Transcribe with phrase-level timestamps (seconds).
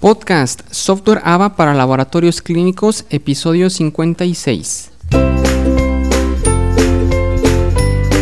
[0.00, 4.90] Podcast Software AVA para Laboratorios Clínicos, episodio 56.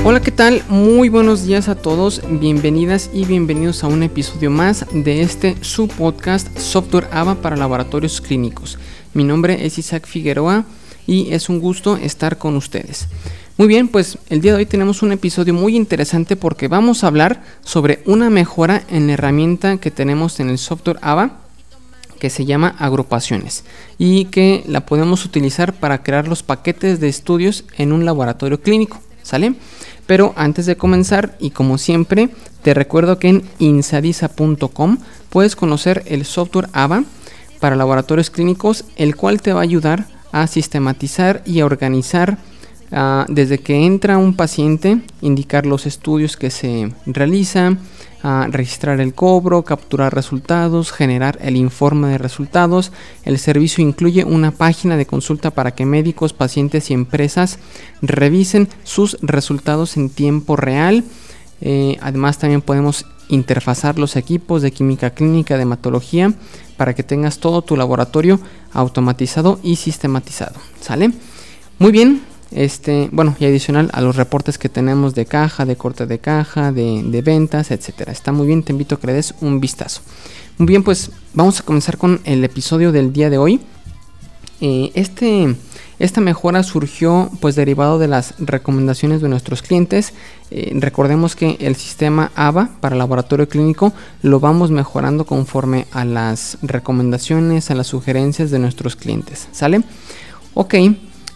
[0.03, 0.63] Hola, ¿qué tal?
[0.71, 5.87] Muy buenos días a todos, bienvenidas y bienvenidos a un episodio más de este su
[5.87, 8.79] podcast Software AVA para Laboratorios Clínicos.
[9.13, 10.65] Mi nombre es Isaac Figueroa
[11.07, 13.07] y es un gusto estar con ustedes.
[13.59, 17.09] Muy bien, pues el día de hoy tenemos un episodio muy interesante porque vamos a
[17.09, 21.46] hablar sobre una mejora en la herramienta que tenemos en el software AVA
[22.17, 23.65] que se llama agrupaciones
[23.99, 29.01] y que la podemos utilizar para crear los paquetes de estudios en un laboratorio clínico,
[29.23, 29.55] ¿sale?
[30.07, 32.29] Pero antes de comenzar y como siempre,
[32.63, 34.99] te recuerdo que en insadisa.com
[35.31, 37.05] puedes conocer el software AVA
[37.61, 42.39] para laboratorios clínicos, el cual te va a ayudar a sistematizar y a organizar
[42.93, 47.77] Ah, desde que entra un paciente, indicar los estudios que se realiza,
[48.23, 52.93] ah, registrar el cobro, capturar resultados, generar el informe de resultados.
[53.25, 57.59] El servicio incluye una página de consulta para que médicos, pacientes y empresas
[58.03, 61.05] revisen sus resultados en tiempo real.
[61.61, 66.33] Eh, además también podemos interfazar los equipos de química clínica, de hematología,
[66.77, 68.39] para que tengas todo tu laboratorio
[68.73, 70.55] automatizado y sistematizado.
[70.81, 71.11] ¿Sale?
[71.79, 76.07] Muy bien, este, bueno, y adicional a los reportes que tenemos de caja, de corte
[76.07, 78.13] de caja, de, ventas, etcétera.
[78.13, 80.03] Está muy bien, te invito a que le des un vistazo.
[80.59, 83.61] Muy bien, pues vamos a comenzar con el episodio del día de hoy.
[84.61, 85.55] Eh, este,
[85.99, 90.15] esta mejora surgió pues derivado de las recomendaciones de nuestros clientes.
[90.51, 96.59] Eh, recordemos que el sistema AVA para laboratorio clínico lo vamos mejorando conforme a las
[96.63, 99.49] recomendaciones, a las sugerencias de nuestros clientes.
[99.53, 99.83] ¿Sale?
[100.55, 100.75] Ok,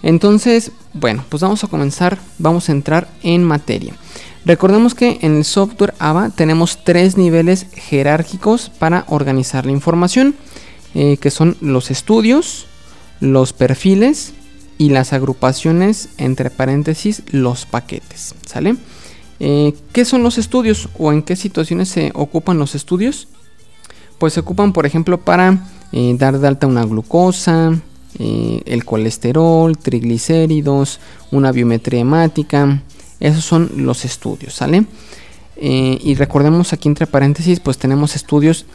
[0.02, 3.94] entonces, bueno, pues vamos a comenzar, vamos a entrar en materia.
[4.44, 10.34] Recordemos que en el software AVA tenemos tres niveles jerárquicos para organizar la información,
[10.94, 12.66] eh, que son los estudios,
[13.20, 14.32] los perfiles
[14.78, 18.34] y las agrupaciones, entre paréntesis, los paquetes.
[18.46, 18.76] ¿Sale?
[19.40, 23.28] Eh, ¿Qué son los estudios o en qué situaciones se ocupan los estudios?
[24.18, 27.78] Pues se ocupan, por ejemplo, para eh, dar de alta una glucosa,
[28.22, 31.00] eh, el colesterol, triglicéridos,
[31.30, 32.82] una biometría hemática.
[33.18, 34.84] Esos son los estudios, ¿sale?
[35.56, 38.66] Eh, y recordemos aquí entre paréntesis, pues tenemos estudios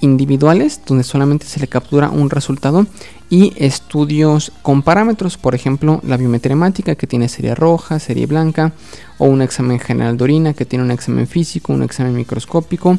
[0.00, 2.86] individuales donde solamente se le captura un resultado
[3.30, 8.74] y estudios con parámetros, por ejemplo, la biometría hemática que tiene serie roja, serie blanca
[9.18, 12.96] o un examen general de orina que tiene un examen físico, un examen microscópico,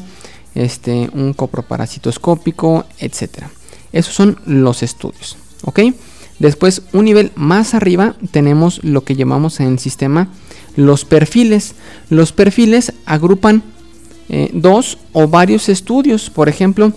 [0.54, 3.50] este, un coproparasitoscópico, etcétera.
[3.92, 5.38] Esos son los estudios.
[5.66, 5.80] ¿Ok?
[6.38, 10.28] Después, un nivel más arriba, tenemos lo que llamamos en el sistema
[10.76, 11.74] los perfiles.
[12.10, 13.62] Los perfiles agrupan
[14.28, 16.30] eh, dos o varios estudios.
[16.30, 16.92] Por ejemplo,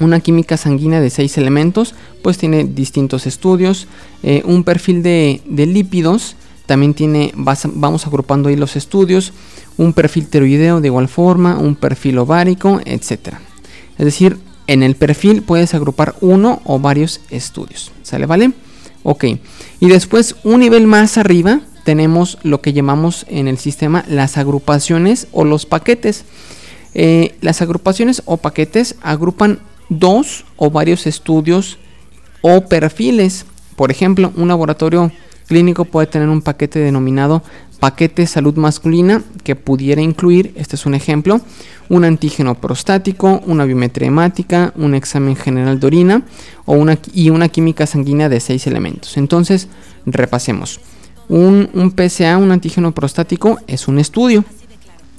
[0.00, 3.86] una química sanguínea de seis elementos, pues tiene distintos estudios.
[4.22, 9.32] Eh, un perfil de, lípidos también tiene, vamos agrupando ahí los estudios.
[9.76, 13.34] Un perfil tiroideo de igual forma, un perfil ovárico, etc.
[13.98, 17.92] Es decir, en el perfil puedes agrupar uno o varios estudios.
[18.02, 18.26] ¿Sale?
[18.26, 18.52] ¿Vale?
[19.02, 19.24] Ok.
[19.80, 25.28] Y después un nivel más arriba tenemos lo que llamamos en el sistema las agrupaciones
[25.32, 26.24] o los paquetes.
[26.94, 29.58] Eh, las agrupaciones o paquetes agrupan
[29.88, 31.78] dos o varios estudios
[32.40, 33.44] o perfiles.
[33.76, 35.12] Por ejemplo, un laboratorio
[35.46, 37.42] clínico puede tener un paquete denominado
[37.84, 41.42] paquete salud masculina que pudiera incluir, este es un ejemplo,
[41.90, 46.22] un antígeno prostático, una biometría hemática, un examen general de orina
[46.64, 49.18] o una, y una química sanguínea de seis elementos.
[49.18, 49.68] Entonces,
[50.06, 50.80] repasemos.
[51.28, 54.46] Un, un PSA, un antígeno prostático, es un estudio.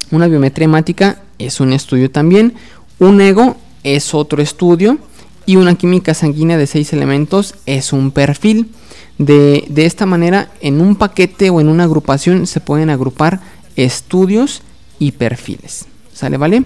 [0.10, 2.56] Una biometría hemática es un estudio también.
[2.98, 4.98] Un ego es otro estudio.
[5.46, 8.72] Y una química sanguínea de seis elementos es un perfil.
[9.18, 13.42] De, esta manera, en un paquete o en una agrupación se pueden agrupar
[13.76, 14.62] estudios
[15.00, 15.86] y perfiles.
[16.14, 16.64] ¿Sale, vale?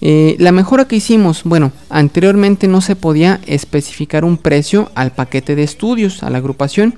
[0.00, 5.56] Eh, la mejora que hicimos, bueno, anteriormente no se podía especificar un precio al paquete
[5.56, 6.94] de estudios, a la agrupación,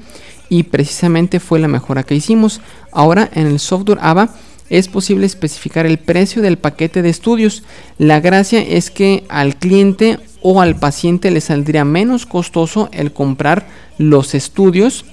[0.49, 2.61] y precisamente fue la mejora que hicimos.
[2.93, 4.35] Ahora en el software AVA
[4.71, 7.63] es posible especificar el precio del paquete de estudios.
[7.99, 13.67] La gracia es que al cliente o al paciente le saldría menos costoso el comprar
[13.99, 15.05] los estudios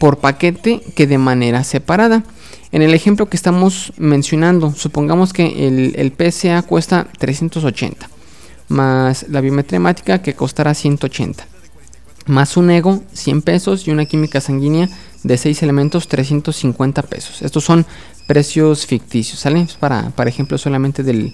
[0.00, 2.24] por paquete que de manera separada.
[2.72, 8.10] En el ejemplo que estamos mencionando, supongamos que el, el PSA cuesta 380,
[8.66, 11.46] más la biometría hemática que costará 180,
[12.26, 14.88] más un ego 100 pesos y una química sanguínea
[15.22, 17.42] de 6 elementos 350 pesos.
[17.42, 17.86] Estos son
[18.26, 19.68] precios ficticios, ¿sale?
[19.78, 21.32] Para, para ejemplo solamente del,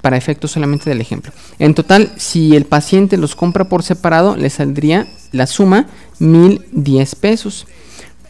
[0.00, 1.32] para efectos solamente del ejemplo.
[1.58, 5.86] En total, si el paciente los compra por separado, le saldría la suma
[6.18, 7.66] 1010 pesos.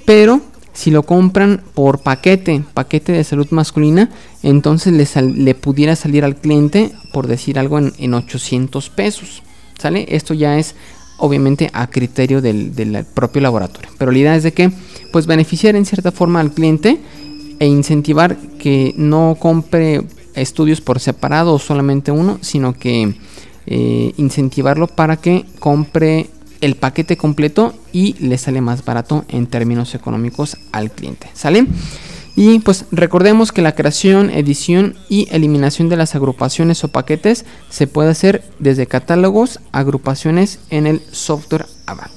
[0.05, 0.41] Pero
[0.73, 4.11] si lo compran por paquete, paquete de salud masculina,
[4.43, 9.43] entonces le, le pudiera salir al cliente, por decir algo, en, en 800 pesos.
[9.79, 10.07] ¿Sale?
[10.09, 10.75] Esto ya es
[11.19, 13.91] obviamente a criterio del, del, propio laboratorio.
[13.99, 14.71] Pero la idea es de que,
[15.13, 17.01] pues, beneficiar en cierta forma al cliente
[17.59, 20.03] e incentivar que no compre
[20.35, 23.15] estudios por separado o solamente uno, sino que
[23.67, 26.29] eh, incentivarlo para que compre
[26.61, 31.29] el paquete completo y le sale más barato en términos económicos al cliente.
[31.35, 31.67] ¿Sale?
[32.37, 37.87] Y pues recordemos que la creación, edición y eliminación de las agrupaciones o paquetes se
[37.87, 42.11] puede hacer desde catálogos, agrupaciones en el software ABA.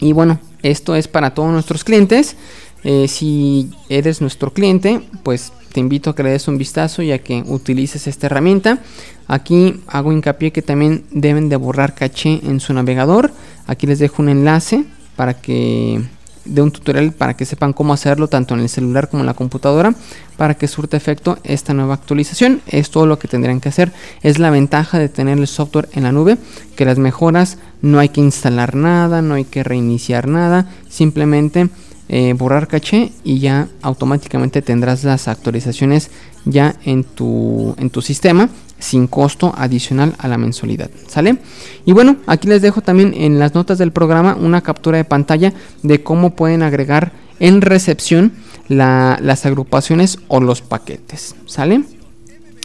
[0.00, 2.36] Y bueno, esto es para todos nuestros clientes.
[2.84, 7.12] Eh, si eres nuestro cliente, pues te invito a que le des un vistazo y
[7.12, 8.78] a que utilices esta herramienta.
[9.26, 13.30] Aquí hago hincapié que también deben de borrar caché en su navegador.
[13.66, 14.84] Aquí les dejo un enlace
[15.16, 16.02] para que
[16.48, 19.34] de un tutorial para que sepan cómo hacerlo tanto en el celular como en la
[19.34, 19.94] computadora
[20.36, 22.62] para que surte efecto esta nueva actualización.
[22.66, 23.92] Es todo lo que tendrían que hacer.
[24.22, 26.38] Es la ventaja de tener el software en la nube,
[26.76, 31.68] que las mejoras no hay que instalar nada, no hay que reiniciar nada, simplemente
[32.08, 36.10] eh, borrar caché y ya automáticamente tendrás las actualizaciones
[36.44, 40.90] ya en tu, en tu sistema sin costo adicional a la mensualidad.
[41.08, 41.38] ¿Sale?
[41.84, 45.52] Y bueno, aquí les dejo también en las notas del programa una captura de pantalla
[45.82, 48.32] de cómo pueden agregar en recepción
[48.68, 51.34] las agrupaciones o los paquetes.
[51.46, 51.82] ¿Sale?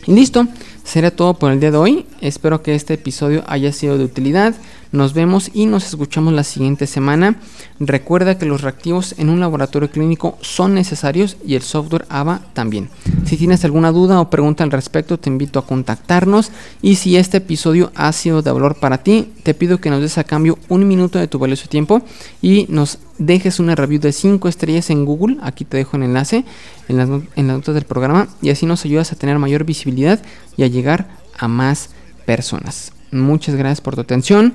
[0.05, 0.47] Y listo.
[0.83, 2.05] Será todo por el día de hoy.
[2.19, 4.53] Espero que este episodio haya sido de utilidad.
[4.93, 7.37] Nos vemos y nos escuchamos la siguiente semana.
[7.79, 12.89] Recuerda que los reactivos en un laboratorio clínico son necesarios y el software AVA también.
[13.25, 16.51] Si tienes alguna duda o pregunta al respecto, te invito a contactarnos.
[16.83, 20.19] Y si este episodio ha sido de valor para ti, te pido que nos des
[20.19, 22.03] a cambio un minuto de tu valioso tiempo
[22.39, 25.37] y nos dejes una review de 5 estrellas en Google.
[25.41, 26.45] Aquí te dejo el enlace
[26.87, 30.21] en las, en las notas del programa y así nos ayudas a tener mayor visibilidad
[30.55, 31.89] y a llegar a más
[32.27, 32.93] personas.
[33.11, 34.53] Muchas gracias por tu atención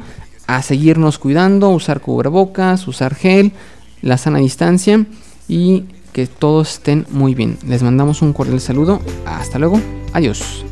[0.49, 3.53] a seguirnos cuidando, usar cubrebocas, usar gel,
[4.03, 5.05] la sana distancia
[5.47, 7.59] y que todos estén muy bien.
[7.67, 9.01] Les mandamos un cordial saludo.
[9.27, 9.81] Hasta luego.
[10.13, 10.65] Adiós.